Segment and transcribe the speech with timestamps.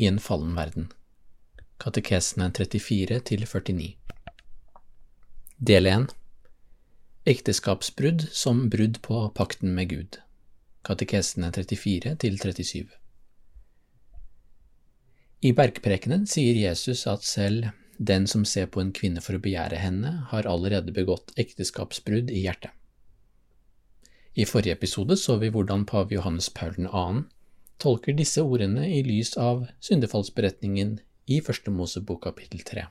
[0.00, 0.86] i en fallen verden.
[1.76, 3.96] Katekesene 34–49
[5.56, 6.14] Del 1
[7.24, 10.16] Ekteskapsbrudd som brudd på pakten med Gud.
[10.88, 12.88] Katekesene 34–37
[15.40, 19.82] I bergprekenen sier Jesus at selv den som ser på en kvinne for å begjære
[19.82, 22.72] henne, har allerede begått ekteskapsbrudd i hjertet.
[24.32, 27.04] I forrige episode så vi hvordan pave Johannes Paul 2.
[27.80, 30.98] tolker disse ordene i lys av syndefallsberetningen
[31.30, 32.84] i Første Mosebok kapittel 3.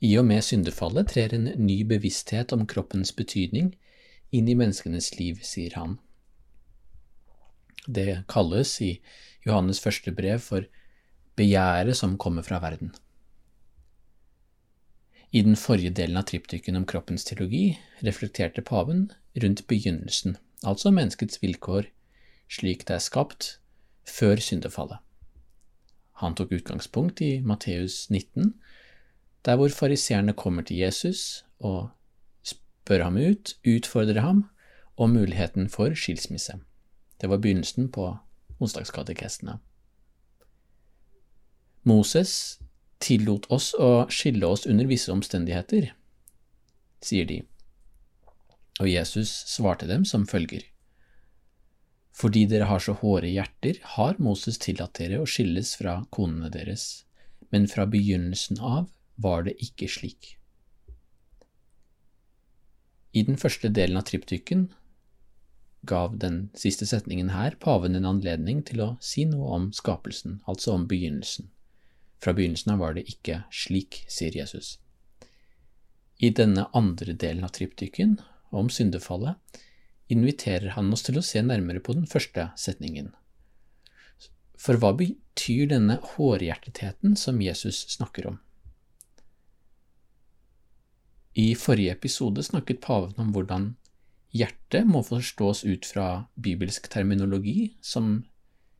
[0.00, 3.74] I og med syndefallet trer en ny bevissthet om kroppens betydning
[4.32, 5.98] inn i menneskenes liv, sier han.
[7.86, 8.94] Det kalles i
[9.46, 10.66] Johannes første brev for
[11.36, 12.92] begjæret som kommer fra verden.
[15.30, 21.38] I den forrige delen av triptyken om kroppens teologi reflekterte paven rundt begynnelsen, altså menneskets
[21.42, 21.86] vilkår
[22.50, 23.52] slik det er skapt
[24.08, 24.98] før syndefallet.
[26.20, 28.54] Han tok utgangspunkt i Matteus 19,
[29.44, 31.90] der hvor fariseerne kommer til Jesus og
[32.42, 34.44] spør ham ut, utfordrer ham
[34.96, 36.58] om muligheten for skilsmisse.
[37.20, 38.16] Det var begynnelsen på
[38.60, 39.58] onsdagskatekestene.
[41.88, 42.60] Moses
[43.00, 45.94] tillot oss å skille oss under visse omstendigheter,
[47.00, 47.40] sier de,
[48.80, 50.66] og Jesus svarte dem som følger.
[52.16, 57.04] Fordi dere har så hårde hjerter, har Moses tillatt dere å skilles fra konene deres,
[57.50, 58.90] men fra begynnelsen av
[59.20, 60.34] var det ikke slik.
[63.12, 64.68] I den første delen av triptyken
[65.82, 70.76] gav den siste setningen her paven en anledning til å si noe om skapelsen, altså
[70.76, 71.48] om begynnelsen.
[72.20, 74.76] Fra begynnelsen av var det ikke slik, sier Jesus.
[76.20, 78.18] I denne andre delen av triptyken,
[78.52, 79.38] om syndefallet,
[80.10, 83.12] inviterer han oss til å se nærmere på den første setningen.
[84.60, 88.40] For hva betyr denne hårhjertetheten som Jesus snakker om?
[91.38, 93.70] I forrige episode snakket paven om hvordan
[94.34, 98.24] hjertet må forstås ut fra bibelsk terminologi som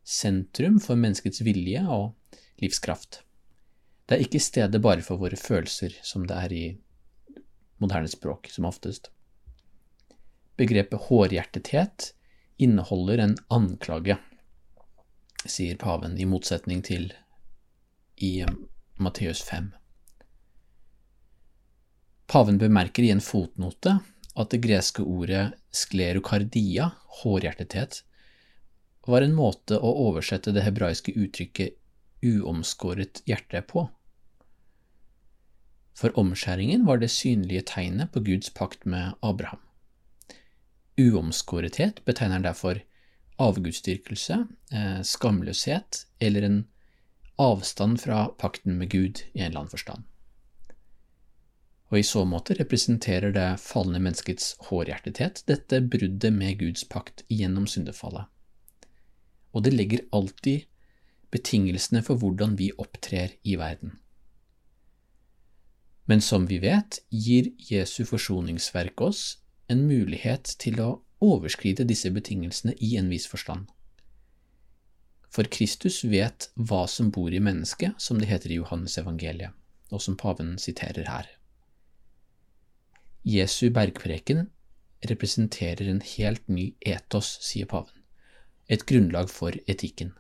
[0.05, 3.23] sentrum for menneskets vilje og livskraft.
[4.07, 6.65] Det er ikke stedet bare for våre følelser, som det er i
[7.81, 9.13] moderne språk, som oftest.
[10.61, 12.11] Begrepet hårhjertethet
[12.61, 14.19] inneholder en anklage,
[15.49, 17.07] sier paven, i motsetning til
[18.21, 18.45] i
[19.01, 19.71] Matteus 5.
[22.29, 23.95] Paven bemerker i en fotnote
[24.37, 26.91] at det greske ordet sklerokardia,
[27.23, 28.03] hårhjertethet,
[29.09, 31.81] var en måte å oversette det hebraiske uttrykket
[32.21, 33.87] uomskåret hjerte på.
[35.97, 39.65] For omskjæringen var det synlige tegnet på Guds pakt med Abraham.
[40.99, 42.81] Uomskårethet betegner derfor
[43.41, 46.65] avgudsdyrkelse, eh, skamløshet eller en
[47.39, 50.03] avstand fra pakten med Gud i en eller annen forstand.
[51.91, 57.67] Og i så måte representerer det falne menneskets hårhjertethet dette bruddet med Guds pakt gjennom
[57.67, 58.29] syndefallet.
[59.53, 60.69] Og det legger alltid
[61.35, 63.97] betingelsene for hvordan vi opptrer i verden.
[66.07, 69.39] Men som vi vet, gir Jesu forsoningsverk oss
[69.71, 70.91] en mulighet til å
[71.23, 73.69] overskride disse betingelsene i en viss forstand.
[75.31, 79.55] For Kristus vet hva som bor i mennesket, som det heter i Johannes evangeliet,
[79.95, 81.29] og som paven siterer her.
[83.23, 84.49] Jesu bergpreken
[85.07, 87.95] representerer en helt ny etos, sier paven,
[88.67, 90.17] et grunnlag for etikken.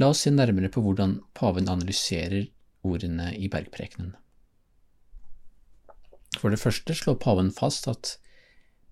[0.00, 2.48] La oss se nærmere på hvordan paven analyserer
[2.82, 4.14] ordene i bergprekenen.
[6.40, 8.16] For det første slår paven fast at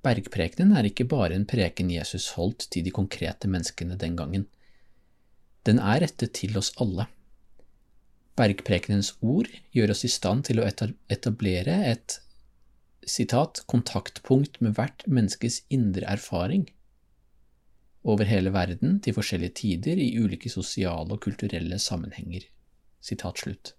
[0.06, 4.46] bergprekenen er ikke bare en preken Jesus holdt til de konkrete menneskene den gangen.
[5.66, 7.06] Den er rettet til oss alle.
[8.38, 12.18] Bergprekenens ord gjør oss i stand til å etablere et
[13.06, 16.68] citat, kontaktpunkt med hvert menneskes indre erfaring
[18.02, 22.48] over hele verden til forskjellige tider i ulike sosiale og kulturelle sammenhenger.
[23.02, 23.74] Sitat slutt.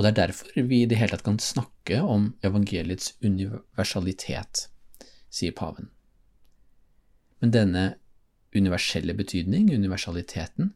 [0.00, 4.62] Og det er derfor vi i det hele tatt kan snakke om evangeliets universalitet,
[5.28, 5.90] sier paven.
[7.44, 7.82] Men denne
[8.56, 10.70] universelle betydning, universaliteten,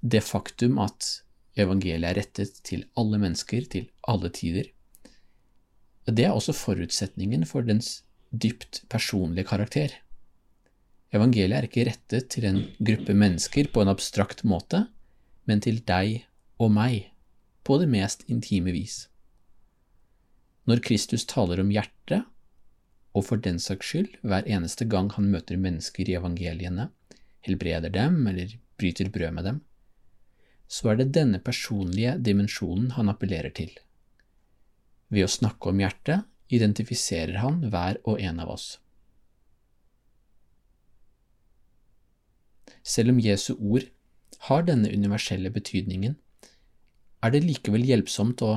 [0.00, 1.10] det faktum at
[1.60, 4.72] evangeliet er rettet til alle mennesker, til alle tider.
[6.08, 7.98] Det er også forutsetningen for dens
[8.32, 9.92] dypt personlige karakter.
[11.12, 14.86] Evangeliet er ikke rettet til en gruppe mennesker på en abstrakt måte,
[15.44, 16.22] men til deg
[16.56, 17.12] og meg,
[17.68, 19.02] på det mest intime vis.
[20.68, 22.24] Når Kristus taler om hjertet,
[23.16, 26.88] og for den saks skyld hver eneste gang han møter mennesker i evangeliene,
[27.44, 29.60] helbreder dem eller bryter brød med dem,
[30.68, 33.72] så er det denne personlige dimensjonen han appellerer til.
[35.08, 38.66] Ved å snakke om hjertet identifiserer han hver og en av oss.
[42.84, 43.88] Selv om Jesu ord
[44.48, 46.16] har denne universelle betydningen,
[47.22, 48.52] er det likevel hjelpsomt å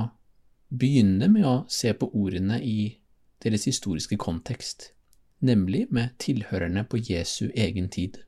[0.72, 2.94] begynne med å se på ordene i
[3.42, 4.92] deres historiske kontekst,
[5.42, 8.20] nemlig med tilhørerne på Jesu egen tid.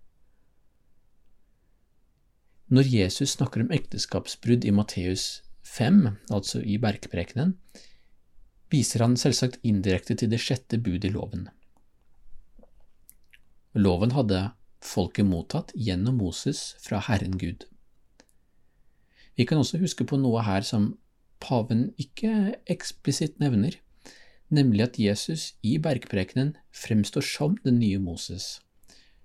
[2.75, 7.55] Når Jesus snakker om ekteskapsbrudd i Matteus 5, altså i bergprekenen,
[8.73, 11.47] viser han selvsagt indirekte til det sjette bud i loven.
[13.75, 14.41] Loven hadde
[14.85, 17.67] folket mottatt gjennom Moses fra Herren Gud.
[19.37, 20.93] Vi kan også huske på noe her som
[21.43, 23.77] paven ikke eksplisitt nevner,
[24.55, 28.61] nemlig at Jesus i bergprekenen fremstår som den nye Moses,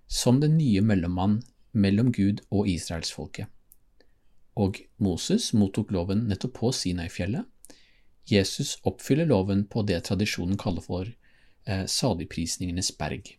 [0.08, 1.40] som den nye mellommann
[1.72, 3.48] mellom Gud og israelsfolket.
[4.60, 7.46] Og Moses mottok loven nettopp på Sinai-fjellet.
[8.30, 13.36] Jesus oppfyller loven på det tradisjonen kaller for eh, saligprisningenes berg.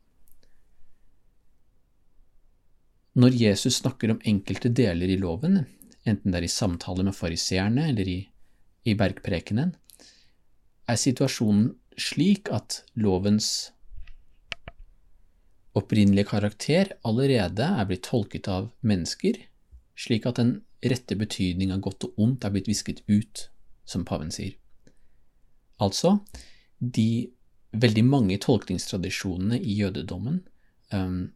[3.20, 5.64] Når Jesus snakker om enkelte deler i loven,
[6.08, 8.20] enten det er i samtale med fariseerne eller i,
[8.88, 9.74] i bergprekenen,
[10.88, 13.70] er situasjonen slik at lovens
[15.76, 19.36] opprinnelige karakter allerede er blitt tolket av mennesker,
[19.94, 23.48] slik at den rette betydning av godt og ondt er blitt visket ut,
[23.84, 24.56] som paven sier.
[25.80, 26.18] Altså,
[26.80, 27.30] de
[27.72, 30.40] veldig mange tolkningstradisjonene i jødedommen
[30.92, 31.30] um,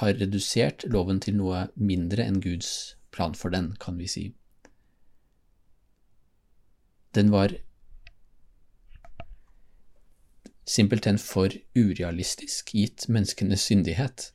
[0.00, 4.26] har redusert loven til noe mindre enn Guds plan for den, kan vi si.
[7.16, 7.54] Den var
[10.66, 14.32] simpelthen for urealistisk gitt menneskenes syndighet.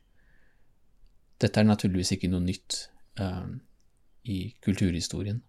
[1.42, 2.88] Dette er naturligvis ikke noe nytt
[3.20, 3.46] uh,
[4.24, 5.42] i kulturhistorien,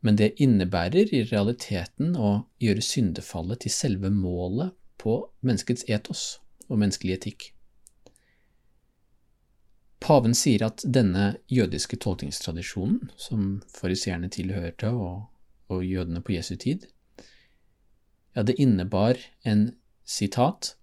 [0.00, 5.16] men det innebærer i realiteten å gjøre syndefallet til selve målet på
[5.46, 6.24] menneskets etos
[6.68, 7.50] og menneskelig etikk.
[10.00, 15.26] Paven sier at denne jødiske tolkningstradisjonen, som fariseerne tilhørte og,
[15.68, 16.86] og jødene på Jesu tid,
[18.34, 19.74] ja, det innebar en
[20.08, 20.74] sitat,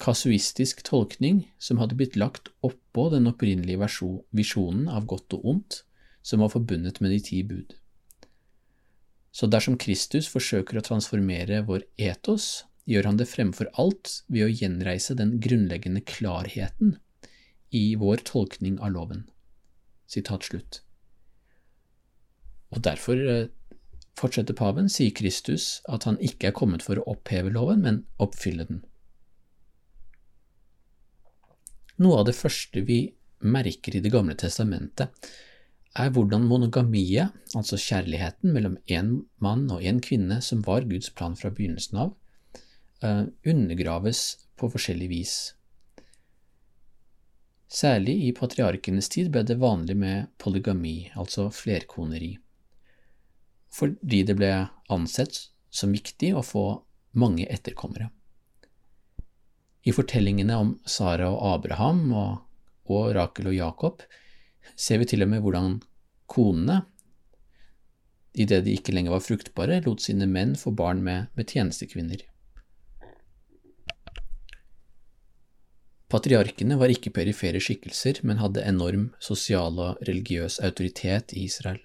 [0.00, 3.88] kasuistisk tolkning som hadde blitt lagt oppå den opprinnelige
[4.36, 5.82] visjonen av godt og ondt
[6.26, 7.76] som var forbundet med de ti bud.
[9.36, 14.52] Så dersom Kristus forsøker å transformere vår etos, gjør han det fremfor alt ved å
[14.52, 16.96] gjenreise den grunnleggende klarheten
[17.70, 19.24] i vår tolkning av loven.
[20.06, 20.82] Slutt.
[22.74, 23.48] Og derfor eh,
[24.18, 28.68] fortsetter paven, sier Kristus at han ikke er kommet for å oppheve loven, men oppfylle
[28.68, 28.84] den.
[32.02, 33.00] Noe av det første vi
[33.40, 35.12] merker i Det gamle testamentet,
[35.96, 41.36] er hvordan monogamiet, altså kjærligheten mellom én mann og én kvinne, som var Guds plan
[41.36, 42.14] fra begynnelsen av,
[43.02, 45.54] eh, undergraves på forskjellig vis.
[47.66, 52.36] Særlig i patriarkenes tid ble det vanlig med polygami, altså flerkoneri
[53.76, 54.52] fordi det ble
[54.92, 55.38] ansett
[55.74, 56.66] som viktig å få
[57.20, 58.08] mange etterkommere.
[59.86, 62.30] I fortellingene om Sara og Abraham og,
[62.90, 64.04] og Rakel og Jakob
[64.74, 65.78] ser vi til og med hvordan
[66.30, 66.80] konene,
[68.36, 72.24] idet de ikke lenger var fruktbare, lot sine menn få barn med, med tjenestekvinner.
[76.12, 81.80] Patriarkene var ikke perifere skikkelser, men hadde enorm sosial og religiøs autoritet i Israel.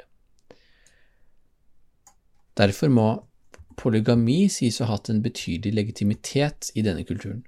[2.59, 3.07] Derfor må
[3.81, 7.41] polygami sies å ha hatt en betydelig legitimitet i denne kulturen.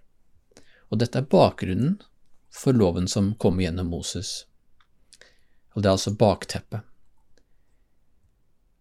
[0.90, 2.00] Og dette er bakgrunnen
[2.54, 4.46] for loven som kom gjennom Moses.
[5.74, 6.82] Og det er altså bakteppet.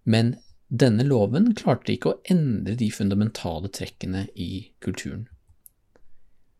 [0.04, 0.36] Men
[0.68, 5.26] denne loven klarte ikke å endre de fundamentale trekkene i kulturen.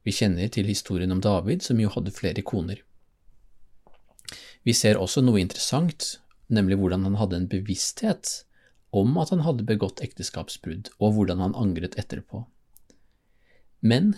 [0.03, 2.83] Vi kjenner til historien om David, som jo hadde flere koner.
[4.63, 6.17] Vi ser også noe interessant,
[6.53, 8.43] nemlig hvordan han hadde en bevissthet
[8.93, 12.45] om at han hadde begått ekteskapsbrudd, og hvordan han angret etterpå.
[13.81, 14.15] Men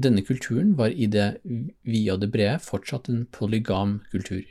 [0.00, 4.42] denne kulturen var i det vide og det brede fortsatt en polygam kultur.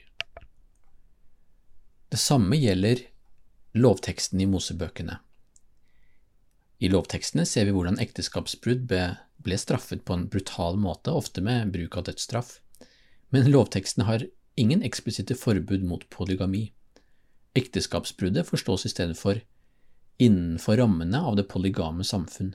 [2.14, 3.02] Det samme gjelder
[3.74, 5.18] lovteksten i Mosebøkene.
[6.84, 9.04] I lovtekstene ser vi hvordan ekteskapsbrudd ble
[9.60, 12.60] straffet på en brutal måte, ofte med bruk av dødsstraff,
[13.30, 16.72] men lovtekstene har ingen eksplisitte forbud mot polygami.
[17.58, 19.42] Ekteskapsbruddet forstås i stedet for
[20.22, 22.54] innenfor rammene av det polygame samfunn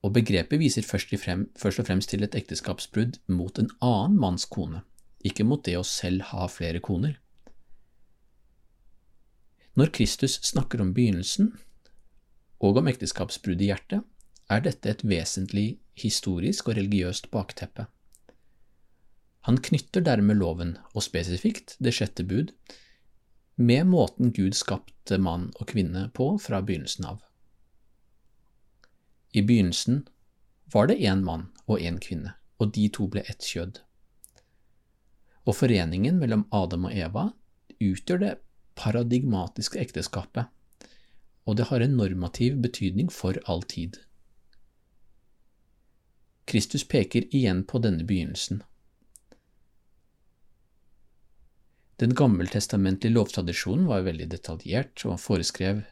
[0.00, 4.46] og begrepet viser først, frem, først, og fremst til et ekteskapsbrudd mot en annen manns
[4.48, 4.82] kone,
[5.20, 7.18] ikke mot det å selv ha flere koner.
[9.76, 11.52] Når Kristus snakker om begynnelsen
[12.64, 14.04] og om ekteskapsbrudd i hjertet,
[14.50, 17.86] er dette et vesentlig historisk og religiøst bakteppe.
[19.48, 22.52] Han knytter dermed loven, og spesifikt det sjette bud,
[23.56, 27.20] med måten Gud skapte mann og kvinne på fra begynnelsen av.
[29.32, 30.02] I begynnelsen
[30.72, 33.80] var det én mann og én kvinne, og de to ble ett kjød.
[35.46, 37.26] Og foreningen mellom Adam og Eva
[37.80, 38.32] utgjør det
[38.80, 40.48] paradigmatiske ekteskapet,
[41.48, 44.00] og det har en normativ betydning for all tid.
[46.50, 48.64] Kristus peker igjen på denne begynnelsen.
[52.00, 55.82] Den gammeltestamentlige lovtradisjonen var veldig detaljert og foreskrev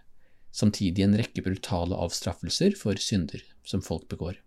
[0.56, 4.38] samtidig en rekke brutale avstraffelser for synder som folk begår.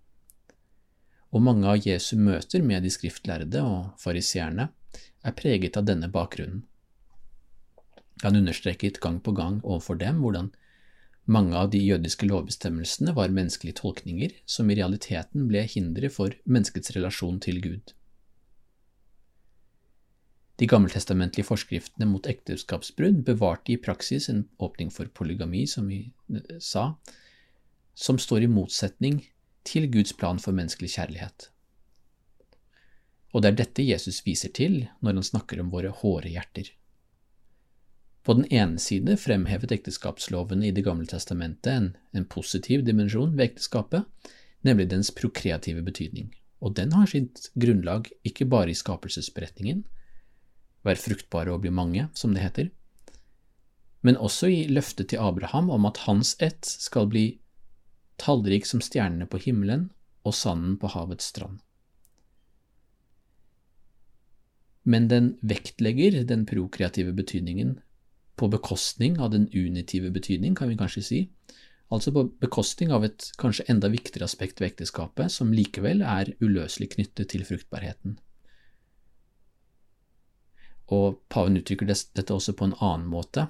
[1.31, 4.67] Og mange av Jesu møter med de skriftlærde og fariseerne
[5.23, 6.65] er preget av denne bakgrunnen.
[8.25, 10.51] Han understreket gang på gang overfor dem hvordan
[11.31, 16.93] mange av de jødiske lovbestemmelsene var menneskelige tolkninger som i realiteten ble hindre for menneskets
[16.97, 17.93] relasjon til Gud.
[20.61, 26.03] De gammeltestamentlige forskriftene mot ekteskapsbrudd bevarte i praksis en åpning for polygami, som vi
[26.35, 26.91] eh, sa,
[27.97, 29.23] som står i motsetning
[29.65, 31.47] til Guds plan for menneskelig kjærlighet.
[33.31, 36.69] Og det er dette Jesus viser til når han snakker om våre hårde hjerter.
[38.23, 43.49] På den ene side fremhevet ekteskapslovene i Det gamle testamentet en, en positiv dimensjon ved
[43.49, 44.05] ekteskapet,
[44.61, 46.29] nemlig dens prokreative betydning,
[46.61, 49.81] og den har sitt grunnlag ikke bare i skapelsesberetningen,
[50.85, 52.69] vær fruktbare og bli mange, som det heter,
[54.01, 57.25] men også i løftet til Abraham om at hans ett skal bli
[58.21, 59.89] tallrik som stjernene på himmelen
[60.25, 61.59] og sanden på havets strand.
[64.83, 67.77] Men den vektlegger den prokreative betydningen
[68.41, 71.21] på bekostning av den unitive betydning, kan vi kanskje si,
[71.93, 76.95] altså på bekostning av et kanskje enda viktigere aspekt ved ekteskapet, som likevel er uløselig
[76.95, 78.17] knyttet til fruktbarheten.
[80.91, 83.45] Og paven uttrykker dette også på en annen måte.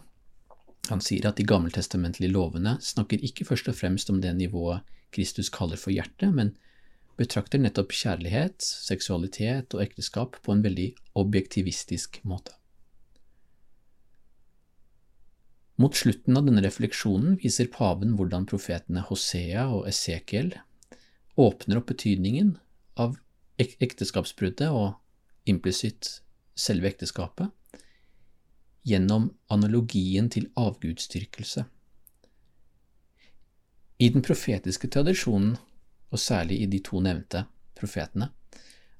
[0.91, 5.49] Han sier at de gammeltestamentlige lovene snakker ikke først og fremst om det nivået Kristus
[5.53, 6.53] kaller for hjerte, men
[7.19, 12.60] betrakter nettopp kjærlighet, seksualitet og ekteskap på en veldig objektivistisk måte.
[15.81, 20.51] Mot slutten av denne refleksjonen viser paven hvordan profetene Hosea og Esekiel
[21.41, 22.51] åpner opp betydningen
[23.01, 23.15] av
[23.61, 26.19] ekteskapsbruddet og implisitt
[26.53, 27.49] selve ekteskapet,
[28.85, 31.65] gjennom analogien til avgudsdyrkelse.
[34.01, 35.57] I den profetiske tradisjonen,
[36.11, 37.45] og særlig i de to nevnte
[37.77, 38.29] profetene,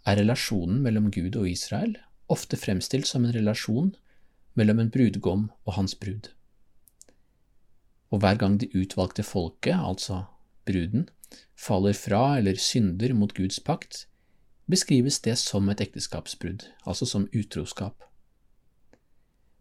[0.08, 1.98] er relasjonen mellom Gud og Israel
[2.32, 3.94] ofte fremstilt som en relasjon
[4.58, 6.32] mellom en brudgom og hans brud.
[8.12, 10.24] Og hver gang det utvalgte folket, altså
[10.68, 11.08] bruden,
[11.56, 14.06] faller fra eller synder mot Guds pakt,
[14.70, 18.04] beskrives det som et ekteskapsbrudd, altså som utroskap.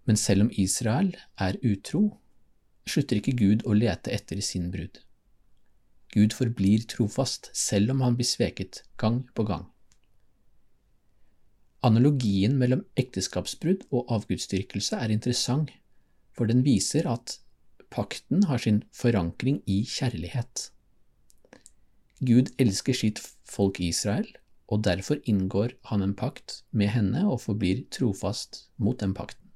[0.04, 2.18] Men selv om Israel er utro,
[2.86, 4.98] slutter ikke Gud å lete etter sin brud.
[6.10, 9.68] Gud forblir trofast selv om han blir sveket gang på gang.
[11.86, 15.70] Analogien mellom ekteskapsbrudd og avgudsdyrkelse er interessant,
[16.34, 17.38] for den viser at
[17.90, 20.70] pakten har sin forankring i kjærlighet.
[22.20, 24.28] Gud elsker sitt folk Israel,
[24.70, 29.48] og derfor inngår han en pakt med henne og forblir trofast mot den pakten.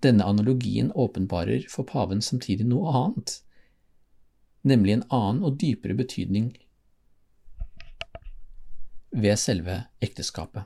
[0.00, 3.34] Denne analogien åpenbarer for paven samtidig noe annet,
[4.64, 6.54] nemlig en annen og dypere betydning
[9.10, 10.64] ved selve ekteskapet.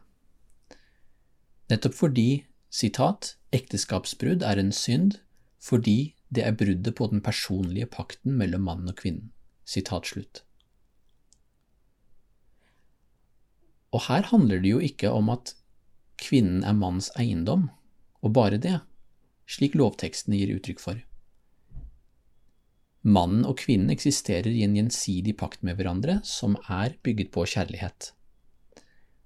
[1.72, 5.18] Nettopp fordi, sitat, ekteskapsbrudd er en synd
[5.64, 9.30] fordi det er bruddet på den personlige pakten mellom mannen og kvinnen.
[9.64, 10.42] Sitat.
[13.94, 15.54] Og her handler det jo ikke om at
[16.20, 17.70] kvinnen er manns eiendom,
[18.20, 18.76] og bare det,
[19.48, 21.00] slik lovtekstene gir uttrykk for.
[23.04, 28.12] Mannen og kvinnen eksisterer i en gjensidig pakt med hverandre som er bygget på kjærlighet.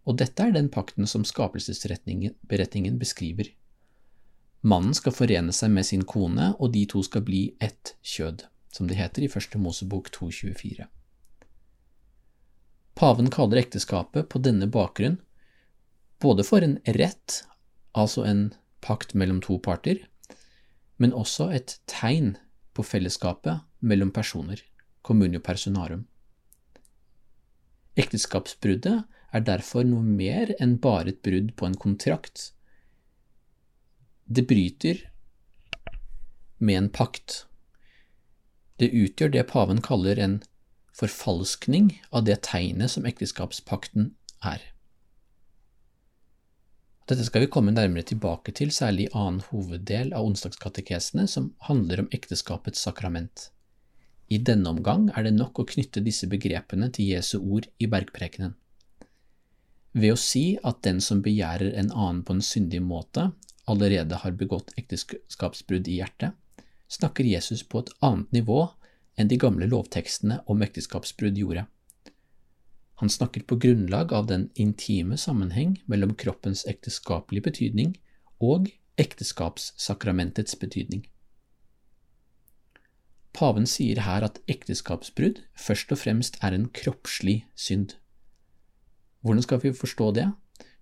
[0.09, 3.50] Og dette er den pakten som skapelsesberetningen beskriver.
[4.61, 8.88] Mannen skal forene seg med sin kone, og de to skal bli ett kjød, som
[8.91, 10.88] det heter i Første Mosebok 2.24.
[12.99, 15.21] Paven kaller ekteskapet på denne bakgrunn
[16.19, 17.45] både for en rett,
[17.95, 18.49] altså en
[18.83, 20.00] pakt mellom to parter,
[20.99, 22.35] men også et tegn
[22.75, 24.59] på fellesskapet mellom personer,
[25.07, 26.09] communio personarum.
[27.99, 32.53] Ekteskapsbruddet er derfor noe mer enn bare et brudd på en kontrakt.
[34.30, 35.11] Det bryter
[36.58, 37.47] med en pakt.
[38.76, 40.35] Det utgjør det paven kaller en
[40.92, 44.11] forfalskning av det tegnet som ekteskapspakten
[44.44, 44.61] er.
[47.08, 52.04] Dette skal vi komme nærmere tilbake til, særlig i annen hoveddel av onsdagskatekesene, som handler
[52.04, 53.49] om ekteskapets sakrament.
[54.28, 58.52] I denne omgang er det nok å knytte disse begrepene til Jesu ord i bergprekenen.
[59.97, 63.30] Ved å si at den som begjærer en annen på en syndig måte,
[63.68, 66.32] allerede har begått ekteskapsbrudd i hjertet,
[66.88, 68.62] snakker Jesus på et annet nivå
[69.18, 71.66] enn de gamle lovtekstene om ekteskapsbrudd gjorde.
[72.98, 77.94] Han snakker på grunnlag av den intime sammenheng mellom kroppens ekteskapelige betydning
[78.42, 81.04] og ekteskapssakramentets betydning.
[83.38, 87.94] Paven sier her at ekteskapsbrudd først og fremst er en kroppslig synd.
[89.22, 90.26] Hvordan skal vi forstå det?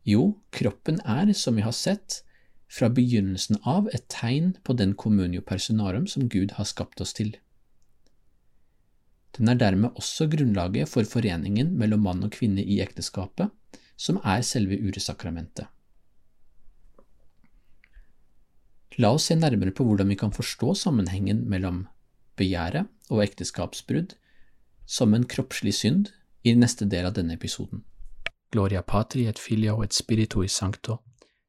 [0.06, 2.22] Jo, kroppen er, som vi har sett,
[2.68, 7.36] fra begynnelsen av et tegn på den communio personarum som Gud har skapt oss til.
[9.36, 13.52] Den er dermed også grunnlaget for foreningen mellom mann og kvinne i ekteskapet,
[13.96, 15.68] som er selve uresakramentet.
[18.96, 21.84] La oss se nærmere på hvordan vi kan forstå sammenhengen mellom
[22.36, 24.14] begjæret og ekteskapsbrudd
[24.86, 26.08] som en kroppslig synd
[26.44, 27.84] i neste del av denne episoden.
[28.52, 31.00] Gloria patri et filio et spirito i sancto,